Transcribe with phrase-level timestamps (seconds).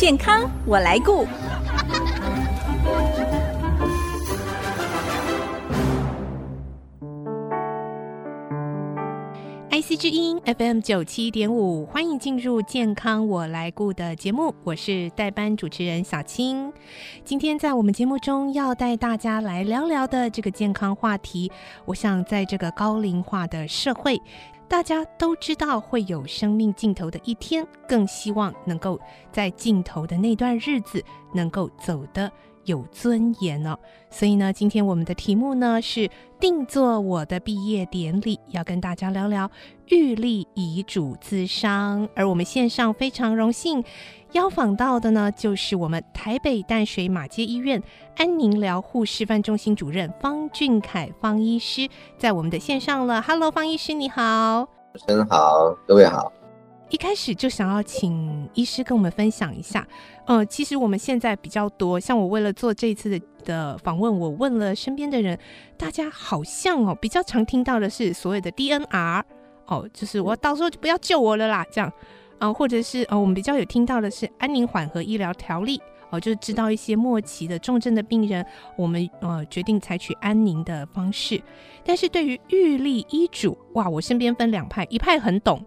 [0.00, 1.26] 健康我来顾。
[9.70, 16.72] IC 之音 FM 九七点五，欢迎进入健康我来顾的节目，我是代班主持人小青。
[17.22, 21.52] 今天在我们节目中要带大家来聊聊的这个健康话题，
[21.84, 24.18] 我想在这个高龄化的社会。
[24.70, 28.98] 大家都知道会有生命尽头的一天，更希望能够
[29.32, 32.30] 在尽头的那段日子能够走得
[32.64, 33.76] 有尊严呢。
[34.10, 36.10] 所以呢，今天我们的题目呢是
[36.40, 39.50] 定做我的毕业典礼，要跟大家聊聊
[39.86, 42.08] 预立遗嘱咨商。
[42.14, 43.84] 而我们线上非常荣幸
[44.32, 47.80] 邀访到的呢，就是我们台北淡水马街医院
[48.16, 51.88] 安宁疗护示范中心主任方俊凯方医师，
[52.18, 53.22] 在我们的线上了。
[53.22, 54.68] Hello，方医师你好。
[54.92, 56.32] 主持人好，各位好。
[56.90, 59.86] 一开始就想要请医师跟我们分享一下，
[60.26, 65.38] 呃，其实我们现在比较多，像我为了做这一次的的访问，我问了身边的人，
[65.78, 69.22] 大家好像哦比较常听到的是所谓的 DNR，
[69.66, 71.90] 哦，就是我到时候就不要救我了啦，这样。
[72.40, 78.42] 啊、或者是呃，我们比较有听到的是安宁缓和医疗条例，哦、就是知道一些末期的重症的病人，
[78.78, 81.38] 我们呃决定采取安宁的方式。
[81.84, 85.62] 但是对于预立医嘱，哇，我身边分两派，一派很懂，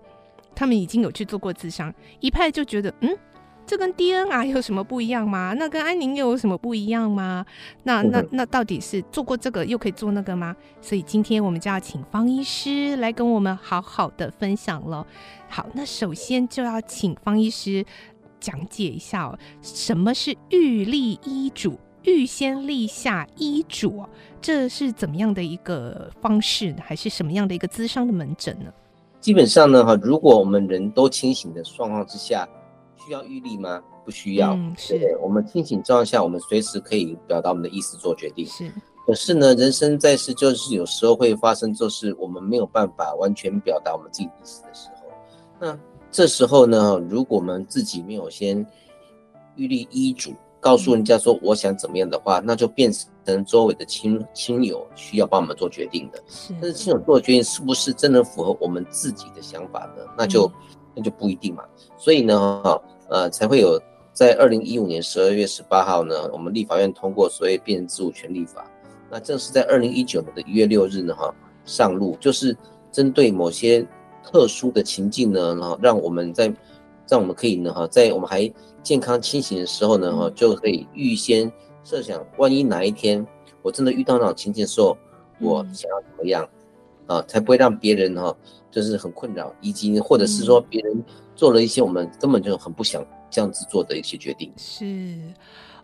[0.55, 3.17] 他们已经有去做过咨商，一派就觉得嗯。
[3.65, 5.55] 这跟 DNR 有什么不一样吗？
[5.57, 7.45] 那跟安宁又有什么不一样吗？
[7.83, 10.53] 那那那到底是做过这个又可以做那个吗？
[10.81, 15.07] 所以今天我们就要请方医师来跟我们好好的分享了。
[15.47, 17.85] 好，那首先就要请方医师
[18.37, 21.79] 讲解一下哦，什么是预立医嘱？
[22.03, 24.03] 预先立下医嘱，
[24.41, 26.79] 这是怎么样的一个方式呢？
[26.85, 28.69] 还是什么样的一个咨商的门诊呢？
[29.23, 32.45] 基本上呢，哈，如果我们人都清醒的状况之下。
[33.05, 33.83] 需要预立吗？
[34.05, 34.53] 不需要。
[34.53, 35.17] 嗯，是。
[35.21, 38.45] 我们清醒状况下，我们随时可以表达我们的意思做决定。
[38.45, 38.71] 是。
[39.05, 45.11] 可是呢，人生在世就是有时候会发生，就是我们没有办法完全表达我们自己意思的时候。
[45.59, 45.77] 那
[46.09, 48.65] 这时候呢，如果我们自己没有先
[49.55, 50.33] 预立医嘱，
[50.63, 52.89] 告诉人家说我想怎么样的话，嗯，那就变
[53.25, 56.23] 成周围的亲亲友需要帮我们做决定的。
[56.27, 56.53] 是。
[56.61, 60.03] 但是亲友做的决定是不是真的符合我们自己的想法呢？
[60.17, 60.53] 那就，嗯，
[60.95, 61.63] 那就不一定嘛。
[61.97, 62.81] 所以呢，哈。
[63.09, 63.79] 呃，才会有
[64.11, 68.65] 在二零一五年十二月十八号呢，我们立法院通过所谓变人自主权利法。
[69.11, 71.31] 那正是在二零一九年的一月六日呢，哈
[71.63, 72.57] 上路，就是
[72.91, 73.85] 针对某些
[74.23, 76.51] 特殊的情境呢，然后让我们在
[77.07, 81.51] 让我们可以呢，哈，在我们还健康清醒的时候呢，哈就可以预先
[81.83, 83.25] 设想，万一哪一天
[83.61, 84.97] 我真的遇到那种情境的时候，
[85.39, 86.47] 我想要怎么样
[87.07, 88.35] 啊，才不会让别人哈
[88.71, 91.03] 就是很困扰，以及或者是说别人。
[91.35, 94.53] 做了一些我们根本就很不想这样子做的一些决定。
[94.55, 94.85] 是，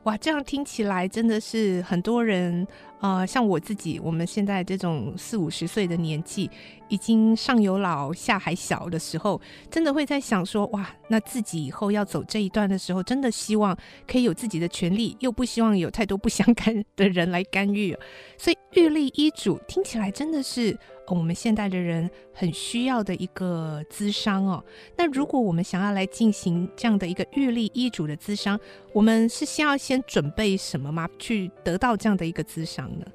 [0.03, 2.65] 哇，这样听起来真的是很多人，
[3.01, 6.49] 呃，像我自己，我们现在这种四五十岁的年纪，
[6.87, 9.39] 已经上有老下还小的时候，
[9.69, 13.77] 真的会在想说，哇，那自己以后要走这一段的时候，真的希望
[14.07, 17.95] 可以有自己的权利，又不希望有太多不相干的人来干预。
[18.37, 20.77] 所以预立医嘱听起来真的是。
[21.17, 24.63] 我们现代的人很需要的一个咨商哦。
[24.97, 28.59] 那如果我们想要来进行这样的一个预立医嘱的咨商，
[28.93, 31.09] 我们是先要先准备什么吗？
[31.17, 33.05] 去得到这样的一个咨商呢？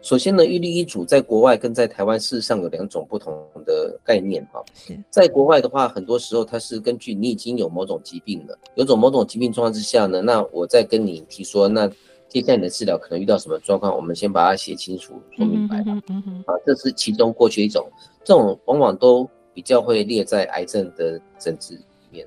[0.00, 4.64] 首先呢，预立医嘱在国外跟在台湾事实上有两种不同的概念哈。
[4.74, 11.90] 是在国外的话，很多时候它是根据你已经有某种疾病了，有种某种疾病状况之下呢，那我再跟你提说那。
[12.28, 13.94] 接下来你的治疗可能遇到什么状况？
[13.94, 15.82] 我们先把它写清楚、说明白。
[15.86, 17.88] 嗯嗯啊，这是其中过去一种，
[18.22, 21.80] 这种往往都比较会列在癌症的诊治里
[22.10, 22.26] 面。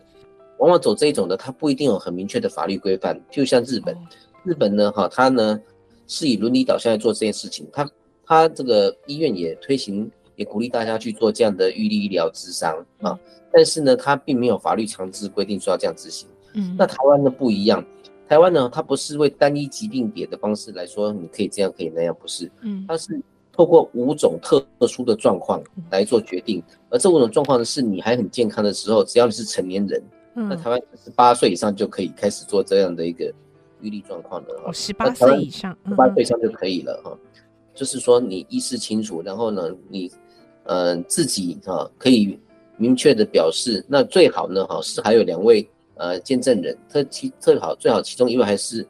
[0.57, 3.19] 往往走这一种的，它不一定有很明确的法律规范。
[3.29, 3.95] 就像日本，
[4.44, 5.62] 日本呢，哈，它呢
[6.07, 7.68] 是以伦理导向来做这件事情。
[7.72, 7.88] 它
[8.25, 13.19] 它这个医院也推行，也鼓励大家去做这样的预立医疗咨商啊。
[13.51, 16.28] 但是呢，它并没有法律强制规定说要这样执行。
[16.53, 17.86] 嗯，那台湾呢不一样。
[18.31, 30.01] 台湾呢，它不是为单一疾病别的方式来说，你可以这样，可以那样，不是，嗯，它是透过五种特殊的状况来做决定，而这五种状况呢，是你还很健康的时候，只要你是成年人，
[30.36, 33.30] 嗯，那台湾十八岁以上就可以开始做这样的一个
[33.81, 37.12] 预立状况了，哦，十八岁以上，十八岁以上就可以了哈，
[37.75, 40.10] 就是说你意识清楚，然后呢，你
[40.63, 42.39] 呃自己哈可以
[42.78, 45.69] 明确的表示，那最好呢哈是还有两位。
[46.01, 48.83] 呃，见证人特其特好，最好其中一位还是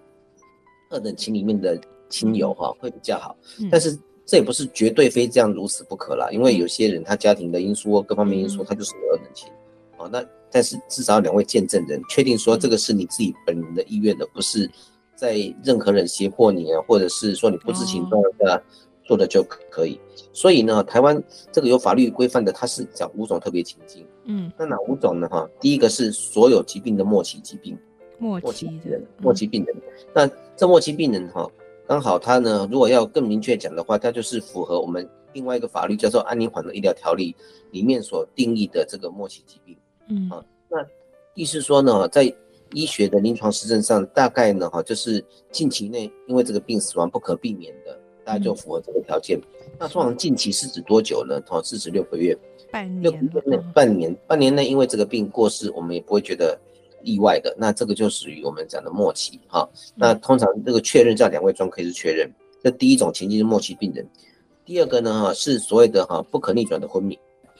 [0.89, 1.77] 二等亲里面的
[2.07, 3.35] 亲友哈，会比较好。
[3.69, 9.49] 但是这也不是绝对非这样如此不可啦，因为有些人他家庭的因素或各方面因素，他就是二等亲。
[9.97, 14.71] 哦，那但是至少两位见证人确定说这个是你自己本人的意愿的，不是
[15.13, 15.35] 在
[15.65, 18.63] 任何人胁迫你啊，或者是说你不知情状况下
[19.03, 19.99] 做的就可以。
[20.31, 21.21] 所以呢，台湾
[21.51, 24.07] 这个有法律规范的，它是讲五种特别情境。
[24.31, 25.27] 嗯，那哪五种呢？
[25.27, 27.77] 哈，第一个是所有疾病的末期疾病，
[28.17, 29.75] 末期人，末期病人。
[30.15, 30.25] 那
[30.55, 31.45] 这末期病人哈，
[31.85, 37.35] 刚好他呢，如果要更明确讲的话，他就是符合我们另外一个法律叫做《安宁缓和医疗条例》
[37.71, 39.77] 里面所定义的这个末期疾病。
[40.07, 40.77] 嗯啊，那
[41.33, 42.33] 意思说呢，在
[42.73, 49.37] 医学的临床实证上，大概呢哈，就是近期内因为这个病死亡不可避免的，大家就符合这个条件。
[49.81, 51.41] 那通常近期是指多久呢？
[51.49, 52.37] 哦，是指六个月。
[52.71, 53.27] 半年，
[53.73, 56.55] 半年，半年内因为这个病过世，我们也不会觉得
[57.01, 57.51] 意外的。
[57.57, 59.67] 那这个就属于我们讲的末期哈。
[59.95, 62.31] 那通常这个确认在两位专科医师确认，
[62.63, 64.07] 这第一种情境是末期病人。
[64.63, 67.17] 第二个呢哈是所谓的哈不可逆转的昏迷，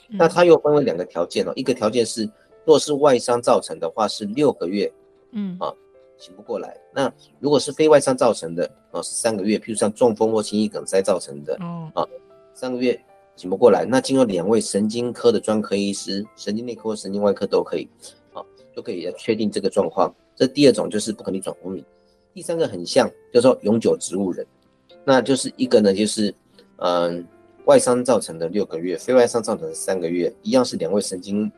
[0.07, 1.51] 那它又分为两个条件哦。
[1.55, 2.29] 一个条件是
[2.65, 4.93] 若是外伤造成的话是六个月，
[5.31, 5.73] 嗯啊
[6.21, 6.77] 醒不过来。
[6.93, 12.07] 那如果是非外伤造成的啊是三个月，譬如像中风或心肌梗塞造成的，哦啊
[12.53, 12.97] 三个月。
[13.37, 17.87] 醒不过来，那经过两位神经科的专科医师，神经内科或神经外科都可以，
[18.33, 18.43] 啊，
[18.75, 20.13] 就可以来确定这个状况。
[20.35, 21.83] 这第二种就是不可逆转昏迷。
[22.35, 24.45] 第三个很像，叫做永久植物人，
[25.03, 26.31] 那就是一个呢，就是
[26.75, 27.25] 嗯
[27.65, 31.49] 外伤造成的六个月，非外伤造成的三个月，一样是两位神经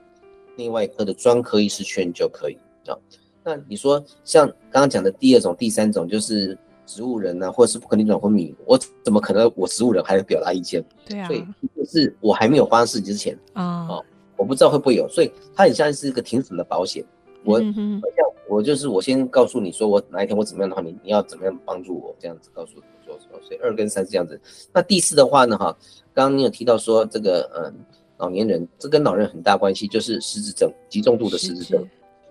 [0.56, 2.96] 内外科的专科医师确认就可以啊。
[3.44, 6.58] 那你说像刚刚讲的第二种、第三种，就是。
[6.86, 10.84] 植物人呢、啊，或者是不可逆转昏迷，我怎么可能我植物人还要表达意见？
[11.08, 11.42] 对啊，所以
[11.78, 14.06] 就是我还没有发生事情之前啊、哦，
[14.36, 17.02] 我不知道会不会有，所以它很像是一个停损的保险。
[17.46, 18.02] 我像、嗯、
[18.50, 23.40] 我就是我先告诉你说我哪一天我怎么样的话，你你要怎么样帮助我这样子告诉我说什么？
[23.42, 24.38] 所以二跟三是这样子。
[24.74, 25.74] 那第四的话呢，哈，
[26.14, 27.74] 刚刚你有提到说这个嗯
[28.18, 31.88] 老年人，这跟老人很大关系，就是失智症，极重度的失智症。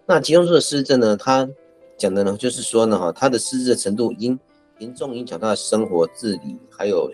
[0.06, 1.48] 那极重度的失智症呢，他
[1.96, 4.38] 讲的呢，就是说呢，哈，他的失智的程度因
[4.78, 7.10] 严重影响他的生活自理，还有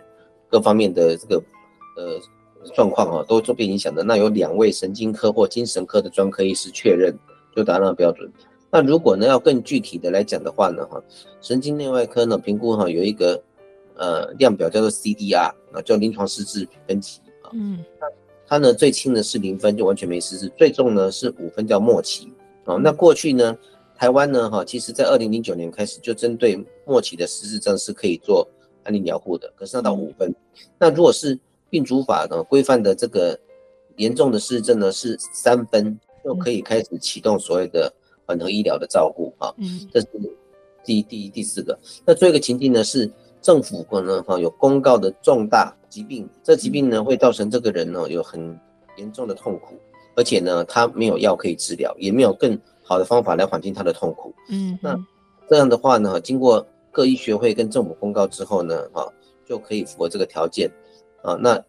[0.48, 1.36] 各方面的这个
[1.96, 2.18] 呃
[2.74, 4.02] 状况啊，都都被影响的。
[4.02, 7.14] 那有两位神经科或精神科的专科医师确认，
[7.54, 8.30] 就达到标准。
[8.70, 11.02] 那如果呢要更具体的来讲的话呢，哈，
[11.40, 13.42] 神经内外科呢评估哈有一个
[13.96, 17.50] 呃量表叫做 CDR 啊，叫临床失智分级啊。
[17.52, 17.84] 嗯。
[18.00, 18.06] 那
[18.46, 22.32] 它呢最轻的是零分，就完全没失智；最重呢是五分，叫末期
[22.74, 22.80] 啊。
[22.80, 23.56] 那过去呢？
[24.00, 26.56] 台湾呢，哈，其实在二零零九年开始就针对
[26.86, 28.48] 末期的失智症是可以做
[28.84, 30.32] 安宁疗护的，可是那到五分。
[30.78, 31.36] 那如果是
[31.68, 33.36] 病主法呢规范的这个
[33.96, 37.92] 严重的失智症呢是三分，就可以开始启动所谓的
[38.24, 39.52] 缓和医疗的照顾啊。
[39.56, 40.06] 嗯，这是
[40.84, 41.76] 第第第四个。
[42.06, 43.10] 那最后一个情境呢是
[43.42, 48.56] 政府可能哈有公告的重大疾病，这疾病呢会造成这个人呢有很
[48.96, 49.74] 严重的痛苦，
[50.18, 54.34] 而且呢他没有药可以治疗，也没有更好的方法来缓解他的痛苦。
[54.50, 54.98] 嗯，那
[55.48, 59.06] 这样的话呢，经过各医学会跟政府公告之后呢，哈，
[59.46, 60.68] 就可以符合这个条件。
[61.22, 61.62] 啊，那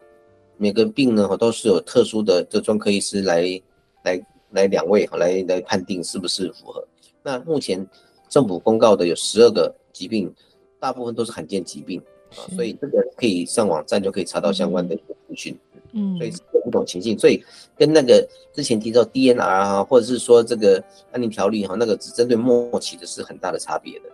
[0.57, 3.61] 每个病呢，哈，都是有特殊的这专科医师来
[4.03, 4.19] 来
[4.49, 6.83] 来两位哈，来来判定是不是符合。
[7.21, 7.85] 那目前
[8.29, 10.33] 政府公告的有十二个疾病，
[10.79, 12.01] 大部分都是罕见疾病
[12.31, 15.55] 啊，所以这个可以上网站就可以查到相关的一个资讯。
[15.68, 15.68] 嗯，
[16.17, 17.43] 所以是五种情境，所以
[17.77, 24.05] 跟那个之前提到 DNR 啊，或者是说这个安宁条例哈，那个只针对末期的是很大的差别的。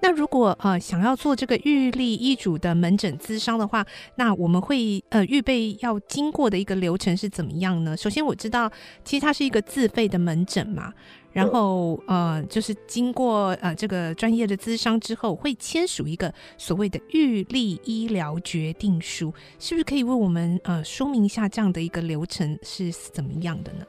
[0.00, 7.96] 那如果呃想要做这个预立医嘱的门诊咨商的话，那我们会呃预备要经过的一个流程是怎么样呢？
[7.96, 8.70] 首先我知道，
[9.04, 10.92] 其实它是一个自费的门诊嘛。
[11.32, 23.86] 然后呃，就是经过呃这个专业的咨商之后，会签署一个所谓的预立医疗决定书，是不是可以为我们呃说明一下这样的一个流程是怎么样的呢？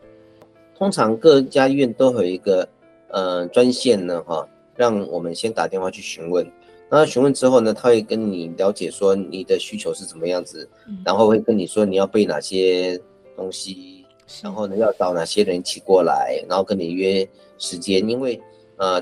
[0.78, 2.68] 通常各家医院都有一个
[3.10, 6.50] 呃专线呢，哈，让我们先打电话去询问。
[6.90, 13.00] 那询问之后呢，他会跟你了解说你的需求是怎么样子，嗯、然后会跟你说你要备哪些
[13.36, 13.93] 东西。
[14.42, 17.28] 然后呢，要找哪些人一起过来，然后跟你约
[17.58, 18.42] 时间，因为
[18.78, 19.02] 呃，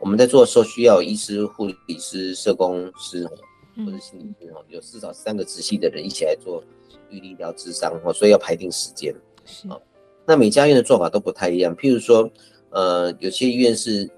[0.00, 3.24] 我们在做的时候需要医师、护理师、社工师
[3.76, 6.62] 或者心理师哈，有至少三个直系的人一起来做
[7.10, 9.14] 预立医疗智商哦，所以要排定时间。
[9.68, 9.78] 啊，
[10.26, 12.28] 那每家医院的做法都不太一样，譬如说，
[12.70, 14.08] 呃，有些医院是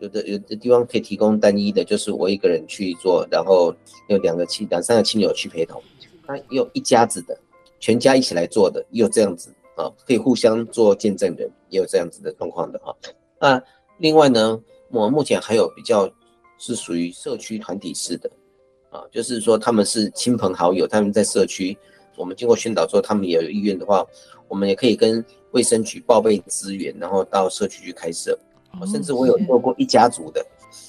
[0.00, 3.74] 有的有的地方可以提供单一的，就是我一个人去做，然后
[4.08, 5.82] 有两个亲两三个亲友去陪同，
[6.26, 7.38] 那也有一家子的，
[7.80, 9.52] 全家一起来做的，也有这样子。
[9.76, 12.94] 啊，可以互相做见证人，也有这样子的状况的啊。
[13.40, 13.62] 那
[13.98, 14.60] 另外呢，
[14.90, 16.10] 我目前还有比较
[16.58, 18.30] 是属于社区团体式的
[18.90, 21.76] 啊，就是说他们是亲朋好友，他们在社区，
[22.16, 24.06] 我们经过宣导之后，他们也有意愿的话，
[24.48, 28.38] 我们也可以跟卫生局报备资源，然后到社区去开设。
[28.90, 30.42] 甚至我有做过一家族的，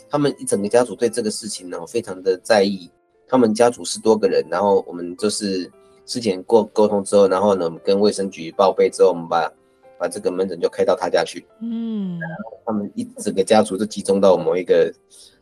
[0.09, 2.89] 他们一整个家族对这个事情呢非常的在意。
[3.27, 5.69] 他们家族十多个人，然后我们就是
[6.05, 9.51] 之前过沟通之后，然后呢，我们跟卫生局报备之后，我们把
[9.97, 11.45] 把这个门诊就开到他家去。
[11.61, 14.93] 嗯，然后他们一整个家族都集中到某一个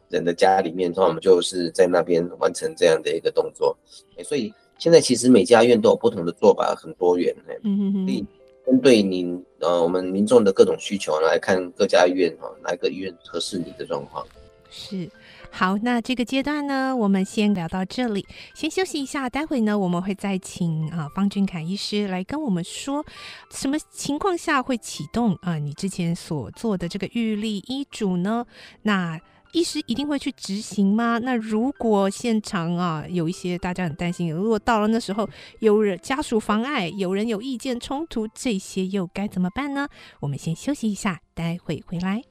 [0.10, 3.76] 人的家里面，然后我们就是在那边完成这样的一个动作。
[4.24, 7.36] 所以现在其实每家医院都有不同的做法，很多元。
[7.64, 8.28] 嗯嗯嗯。
[8.64, 14.24] 针对您呃，我们民众的各种需求来看各家医院哈，哪个医院合适你的状况？
[14.70, 15.10] 是，
[15.54, 23.06] 好，那这个阶段呢，我们先聊到这里，先休息一下，待会呢，我们会再请啊方俊凯医师来跟我们说，
[23.52, 28.46] 什么情况下会启动啊你之前所做的这个预立医嘱呢？
[28.84, 29.20] 那
[29.52, 31.20] 医师一定会去执行吗？
[31.22, 35.30] 那如果现场啊有一些大家很担心，如果到了那时候
[35.60, 39.88] 有人家属妨碍，有人有意见冲突，这些又该怎么办呢？
[40.22, 42.31] 我们先休息一下，待会回来。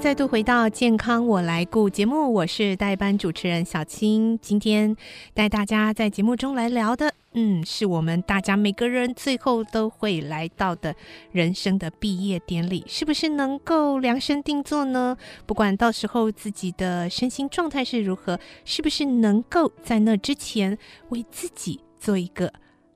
[0.00, 4.38] 再度回到健康我来顾节目，我是代班主持人小青。
[4.40, 4.96] 今天
[5.34, 10.96] 带大家在节目中来聊的，嗯，是我们大家每个人最后都会来到的
[11.32, 15.14] 人生的毕业典礼，是不是能够量身定做呢？
[15.44, 20.78] 不管到时候自己的身心状态是如何，是不是能够在那之前
[21.10, 22.50] 为自己做一个。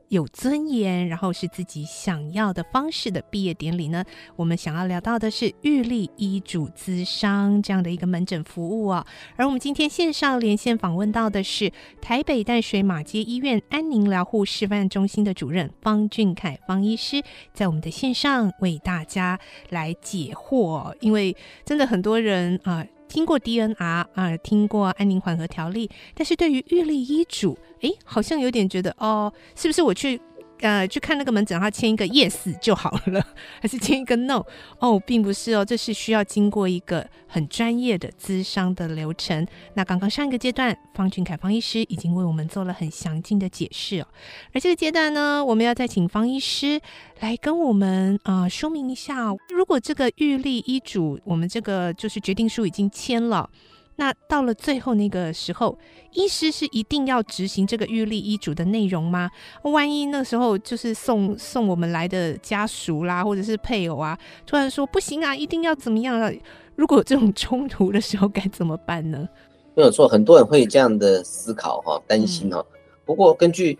[0.08, 4.04] 有尊严，然后是自己想要的方式的毕业典礼呢？
[4.36, 9.06] 我们想要聊到的是预立医嘱咨商这样的一个门诊服务啊。
[9.36, 19.38] 而我们今天线上连线访问到的是台北淡水马街医院安宁疗护示范中心的主任方俊凯方医师，在我们的线上为大家
[19.70, 20.94] 来解惑。
[21.00, 22.86] 因为真的很多人啊。
[23.14, 30.20] 听过 DNR 啊、听过安宁缓和条例，但是对于预立医嘱，哎，好像有点觉得哦，是不是我去？
[30.60, 33.26] 呃，去看那个门诊，他签一个 yes 就好了，
[33.60, 34.42] 还是签一个 no？
[34.78, 39.46] 哦，并不是哦，这是需要经过一个很专业的咨商的流程。
[39.74, 44.06] 那刚刚上一个阶段，方俊凯方医师已经为我们做了很详尽的解释哦。
[44.52, 46.80] 而这个阶段呢，我们要再请方医师
[47.20, 53.50] 来跟我们啊、呃、说明一下，如果这个预立医嘱，我们这个就是决定书已经签了。
[53.96, 55.78] 那到了最后那个时候，
[56.12, 59.30] 医师是一定要执行这个预立医嘱的内容吗？
[59.62, 66.28] 万一那时候就是送送我们来的家属啦，或者是配偶啊，突然说不行啊，一定要怎么样啊？
[66.74, 69.28] 如果有这种冲突的时候该怎么办呢？
[69.76, 72.64] 没有错，很多人会这样的思考哈，担心哈。
[73.04, 73.78] 不过根据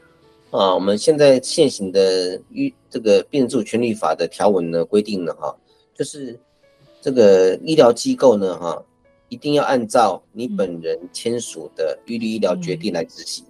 [0.53, 5.53] 啊我们现在现行的医这个病人自主权利法的条文呢规定呢哈，
[5.93, 6.39] 就是
[7.01, 8.81] 这个医疗机构呢哈。
[9.35, 13.45] 一定要按照你本人签署的预立医疗决定来执行，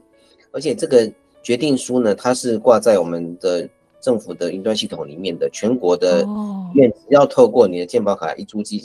[0.50, 1.12] 而且这个
[1.42, 3.68] 决定书呢，它是挂在我们的
[4.00, 6.22] 政府的云端系统里面的，全国的
[6.72, 8.82] 医院只要透过你的健保卡一注记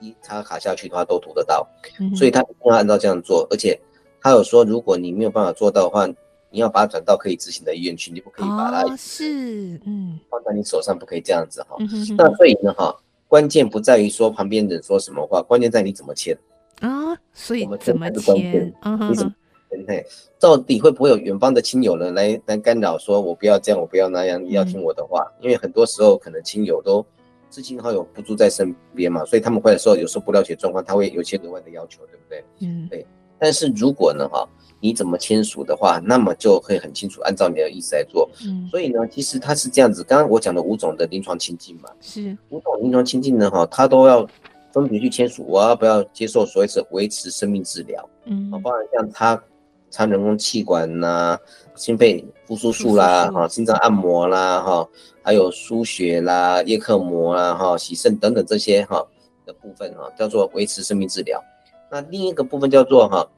[0.00, 1.68] 一插卡下去的话，都读得到。
[2.16, 3.78] 所以他一定要按照这样做，而且
[4.22, 6.06] 他有说，如果你没有办法做到的话，
[6.50, 11.76] 你要把它转到可以执行的医院去，你不可以把它是嗯放在你手上，不可以这样子哈。
[12.16, 12.96] 那所以呢哈。
[13.30, 16.36] 关键不在于说旁边人说什么话，关键在你怎么签
[16.80, 17.16] 啊！
[17.32, 18.74] 所以怎么签？
[19.08, 19.32] 你怎么
[19.86, 20.04] 签？
[20.40, 22.98] 到底会不会有远方的亲友呢来来干扰？
[22.98, 25.22] 说我不要这样，我不要那样，你要听我的话。
[25.38, 27.06] 嗯、因为很多时候可能亲友都
[27.50, 32.44] 知亲好友不住在身边嘛，所以他们回来的时候有时候不了解状况，他会有些额外的要求，对不对？
[32.66, 33.06] 嗯，对。
[33.38, 34.44] 但是如果呢，哈。
[34.80, 38.28] 你怎么签署的话，那么就可以很清楚按照你的意思来做。
[38.42, 40.02] 嗯，所以呢，其实它是这样子。
[40.02, 44.26] 刚刚我讲的五种的临床情境嘛，是五种临床情境呢，哈，它都要
[44.72, 45.44] 分别去签署。
[45.46, 48.08] 我要不要接受所谓是维持生命治疗？
[48.24, 49.42] 嗯，包含像他
[49.90, 51.38] 插人工气管呐、啊、
[51.74, 54.88] 心肺复苏术啦、哈心脏按摩啦、哈
[55.22, 59.06] 还有输血啦、叶克膜啦、哈洗肾等等这些哈
[59.44, 61.38] 的部分哈，叫做维持生命治疗。
[61.90, 63.28] 那另一个部分叫做哈。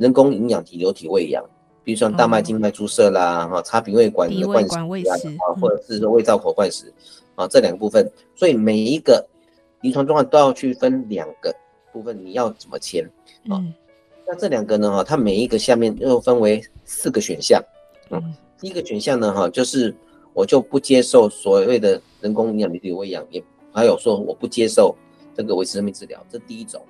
[0.00, 1.44] 人工营养体流体喂养，
[1.84, 6.90] 比如说大麦静脉注射啦，哈、哦，插鼻胃管的灌食啊，或者是说胃造口灌食，
[7.34, 9.22] 啊、这两个部分，所以每一个
[9.82, 11.54] 临床状况都要去分两个
[11.92, 13.04] 部分，你要怎么签
[13.50, 13.62] 啊？
[14.26, 17.62] 那这两个呢，哈，它每一个下面又分为四个选项，
[18.08, 19.94] 嗯，第一个选项呢，哈，就是
[20.32, 24.96] 我就不接受所谓的人工营养流体喂养，也还有说我不接受
[25.34, 26.80] 这个维持生命治疗，这第一种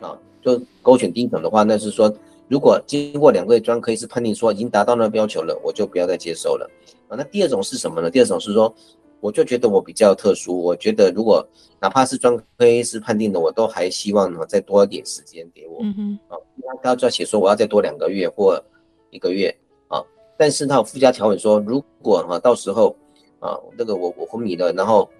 [0.00, 2.12] 啊，就勾选第一种的话，那是说
[2.48, 6.70] 如果经过两个月专科医师判定说已经达到那个要求了，我就不要再接受了
[7.08, 7.16] 啊。
[7.16, 8.10] 那第二种是什么呢？
[8.10, 8.72] 第二种是说，
[9.20, 11.44] 我就觉得我比较特殊，我觉得如果
[11.80, 16.38] 哪怕是专科医师判定的，我都还希望呢再多一点时间给我，嗯哼，啊，
[16.82, 18.62] 他就要写说我要再多两个月或
[19.10, 19.52] 一个月
[19.88, 20.00] 啊。
[20.36, 22.94] 但是他有附加条文说，如果哈到时候
[23.40, 25.10] 啊，那个我我昏迷了，然后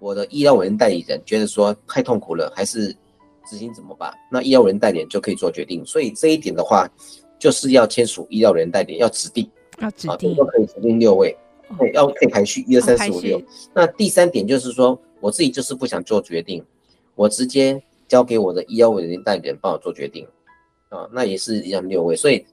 [0.00, 2.94] 我的医疗委任代理人觉得说太痛苦了，还是
[3.46, 4.12] 执行怎么办？
[4.30, 5.84] 那医疗委任代理人就可以做决定。
[5.86, 6.88] 所以这一点的话，
[7.38, 9.50] 就是要签署医疗委任代理要指定，
[9.80, 11.36] 要指定，都可以指定六位，
[11.78, 13.40] 对，要可以排序一二三四五六。
[13.72, 16.64] 那第三点就是说，我自己就是不想做决定，
[17.14, 20.26] 我直接交给我的医疗委任代理人帮我做决定
[20.88, 22.44] 啊，那也是一样六位，所以。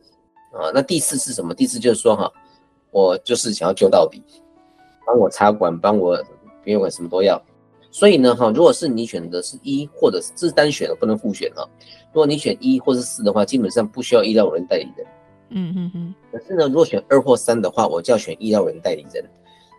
[0.53, 1.51] 啊，那第四是什么？
[1.51, 2.31] 第四就是说哈，
[2.91, 4.21] 我就是想要救到底，
[5.03, 6.23] 帮我插管，帮我
[6.63, 7.43] 别管什么都要。
[7.93, 11.63] 所以呢哈，如果是你选的是一或者是单选的，不能复选哈。
[12.11, 15.07] 如果你选一或是四的话，基本上不需要医疗人代理人。
[15.51, 16.15] 嗯嗯嗯。
[16.31, 19.23] 可是呢，如果选二或三的话，我就要选医疗人代理人。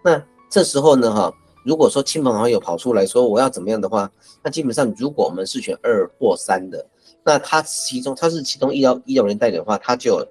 [0.04, 1.35] 那这时候呢哈，
[1.66, 4.09] 如果说亲朋好友跑出来说我要怎么样的话，
[4.42, 6.87] 那基本上如果我们是选二或三的，
[7.25, 10.26] 那他其中他是其中医疗医疗人代理的话，他就。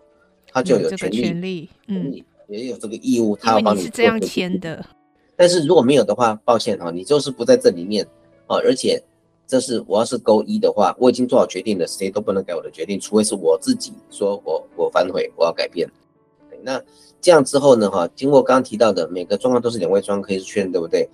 [0.56, 2.14] 他就有权利，权利，嗯，
[2.48, 4.86] 也有这个义务，他要帮你，你是这样签的。
[5.36, 8.06] 但是如果没有的话，抱歉哈，你就是不在这里面
[8.48, 8.58] 啊。
[8.58, 9.02] 而且
[9.48, 15.90] 这是我要是勾一的话，我已经做好决定了，谁都不能改我的决定，除非是我自己说我我反悔，我要改变。
[16.62, 16.82] 那
[17.20, 21.10] 这样之后呢哈，经过刚刚提到的每个状况都是两位专科医师确认，对不对？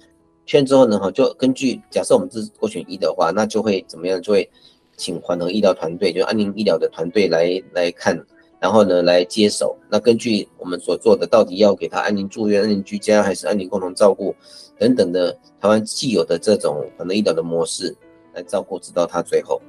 [0.45, 4.21] 确认之后呢哈，就根据假设我们是勾选一的话，那就会怎么样？
[4.21, 4.49] 就会
[4.97, 8.19] 请缓和医疗团队，就安宁医疗的团队来来看。
[8.59, 9.77] 然后呢，来接手。
[9.89, 14.35] 那根据我们所做的，到底要给他安宁住院、安宁居家，还是安宁共同照顾
[14.77, 17.95] 等等的台湾既有的这种可能医疗的模式
[18.33, 19.61] 来照顾，直到他最后。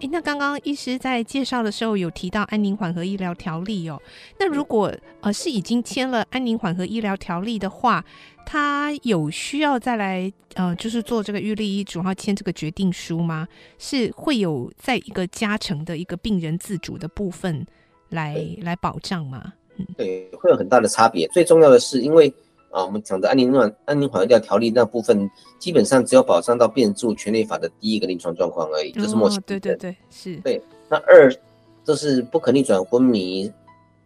[0.00, 4.00] 诶，那刚刚医师在介绍的时候有提到安宁缓和医疗条例哦。
[4.38, 8.04] 那如果呃是已经签了安宁缓和医疗条例的话，
[8.44, 13.46] 他有需要再来呃就是做这个预立医嘱，然后签这个决定书吗？
[13.78, 17.64] 是会有在一个加成的一个病人自主的部分？
[18.10, 19.52] 来来保障嘛？
[19.78, 21.26] 嗯，对，会有很大的差别。
[21.28, 22.32] 最重要的是，因为
[22.70, 29.42] 啊，我们讲的安宁乱安宁缓和医疗条例那部分，基本上只有保障到病人自主权利法的第一个临床状况而已，就是末期、哦。
[29.46, 30.36] 对对对，是。
[30.36, 31.34] 对，那二
[31.84, 33.50] 就是不可逆转昏迷、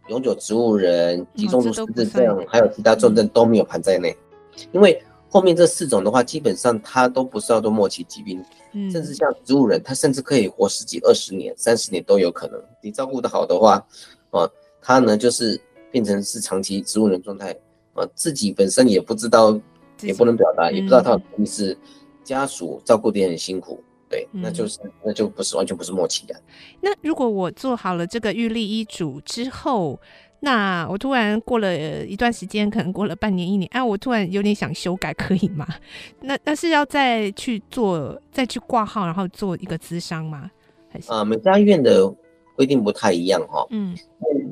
[0.07, 4.15] 永久植物人、急重度失智症，还有其他重症都没有盘在内，
[4.57, 5.01] 嗯、因为。
[5.29, 12.61] 后面这四种的话，基本上它都不是要做末期疾病，嗯，甚至像植物人，他甚至可以活十几、二十年、三十年都有可能。
[12.81, 13.85] 你照顾得好的话，
[14.31, 14.49] 啊，
[14.81, 15.59] 他呢就是
[15.91, 17.51] 变成是长期植物人状态，
[17.93, 19.59] 啊，自己本身也不知道，
[20.01, 21.77] 也不能表达，也不知道他的意思，
[22.23, 26.35] 家属照顾得也很辛苦，对，那就是那就不是完全不是默契的。
[26.81, 29.99] 那如果我做好了这个预立医嘱之后，
[30.45, 35.65] 那我突然过了一段时间，可能过了半年一年，哎、啊，我突然有点想修改，可以吗？
[36.21, 40.51] 那那是要再去做，再去挂号，然后做一个咨商吗？
[40.87, 42.07] 还是啊，每家医院的
[42.55, 43.67] 规定不太一样哈、哦。
[43.71, 43.97] 嗯，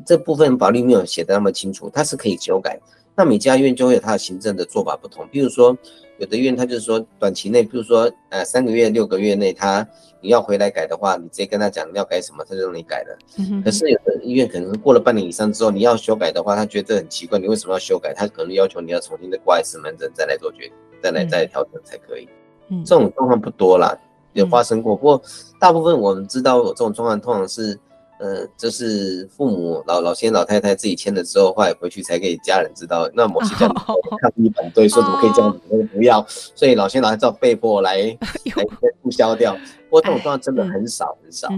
[0.03, 2.79] 这部分法律没有写的那么清楚，它是可以修改。
[3.15, 5.77] 那每家医院就会有它的行政的做法不同，比如说
[6.23, 9.85] 有的医院他就是说短期内，比如说呃三个月、六个月内，他
[10.21, 13.17] 你要回来改的话，你直接跟他讲要改什么，他就让你改了。
[13.61, 18.13] 可是有的医院可能过了半年以上之后，你要修改的话，他觉得很奇怪，你为什么要修改？
[18.13, 22.29] 他可能要求你要重新再挂一次门诊，再来做决定，再来再来调整才可以。
[22.69, 23.93] 嗯，这种状况不多啦，
[24.31, 25.21] 有发生过，嗯、不过
[25.59, 27.77] 大部分我们知道这种状况通常是。
[28.23, 33.09] 呃，就是父母老老先老太太自己签了之后，后来回去才给家人知道。
[33.13, 36.25] 那某些家长抗议反对，说怎么可以这样子，那个不要。
[36.29, 37.97] 所以老先老太太被迫来
[38.55, 38.63] 来
[39.03, 39.53] 注销掉。
[39.89, 41.49] 不过这种状况真的很少很少。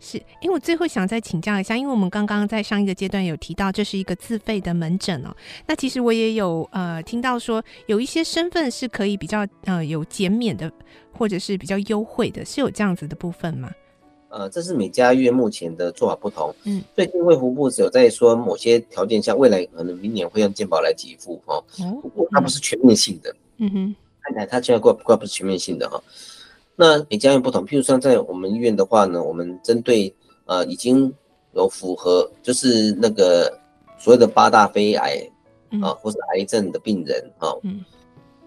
[0.00, 5.32] 是，因为我最后想再请教一下，因为我们刚刚在上一个阶段有提到这是一个自费的门诊哦。
[5.68, 10.70] 那其实我也有呃听到说，有一些身份是可以比较呃有减免的，
[11.12, 13.70] 或者是比较优惠的，是有这样子的部分吗？
[14.36, 16.54] 呃，这是每家医院目前的做法不同。
[16.64, 21.54] 嗯，最近卫福部有在说，某些条件下，未来可能明年会用健保来给付哈。
[21.54, 23.34] 哦，不过它不是全面性的。
[23.56, 25.98] 嗯哼，看起来它现在过怪不是全面性的哈。
[26.74, 31.10] 那每家医院不同，譬如说在我们医院的话呢，我们针对呃已经
[31.54, 33.58] 有符合就是那个
[33.98, 35.16] 所谓的八大非癌
[35.80, 37.58] 啊，或是癌症的病人哦。
[37.62, 37.82] 嗯。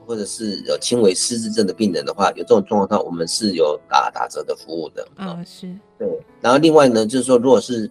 [0.09, 5.45] 或者是有轻微失智症的病人的话，有这种状况的话，我们是有打打折的服务的啊、哦。
[5.45, 6.07] 是，对。
[6.41, 7.87] 然后另外呢，就是说，如果是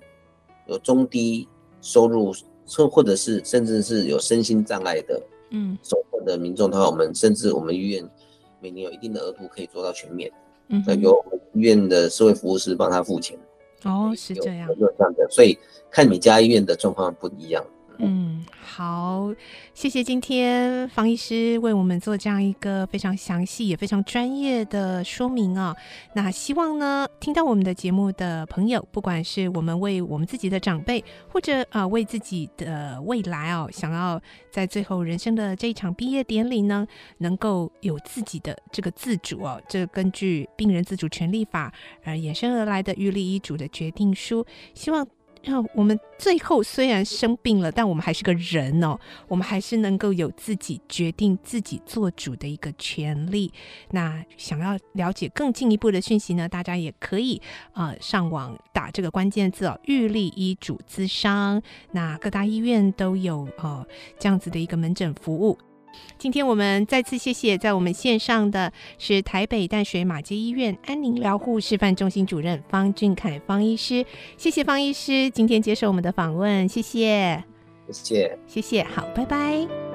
[0.67, 1.47] 有中低
[1.81, 2.35] 收入
[2.67, 8.05] 或或者是甚至是有身心障碍的，嗯，手份的民众的话，我们甚至我们医院
[8.61, 10.29] 每年有一定的额度可以做到全免，
[10.71, 13.39] 嗯，由医院的社会服务师帮他付钱。
[13.85, 15.57] 哦，是这样，有这样的，所以
[15.89, 17.65] 看每家医院的状况不一样。
[18.01, 19.35] 嗯，好，
[19.75, 25.75] 谢谢今天方医师为我们做这样一个非常详细也非常专业的说明啊。
[26.15, 36.87] 那希望呢，听到我们的节目的朋友，不管是我们为我们自己的长辈，或者啊、为自己的未来哦，想要在最后人生的这一场毕业典礼呢，
[37.19, 41.69] 能够有自己的这个自主哦，这根据《病人自主权利法》
[42.05, 45.05] 而衍生而来的预立医嘱的决定书，希望。
[45.43, 53.53] 让我们最后虽然生病了，但我们还是个人哦，我们还是能够有自己决定、自己做主的一个权利。
[53.91, 57.41] 那想要了解更进一步的讯息呢，大家也可以
[57.73, 61.63] 呃上网打这个关键字哦，预立医嘱咨商。
[61.93, 63.87] 那各大医院都有呃
[64.19, 65.59] 这样子的一个门诊服务。
[66.19, 74.05] 今天我们再次谢谢在我们线上的是台北淡水马街医院安宁疗护示范中心主任方俊凯方医师，
[74.37, 77.43] 谢谢方医师今天接受我们的访问，谢谢，
[77.91, 79.88] 谢谢，谢谢，好，拜拜。